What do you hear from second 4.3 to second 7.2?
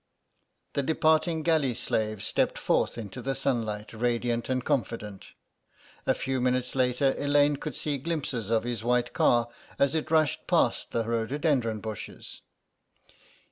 and confident. A few minutes later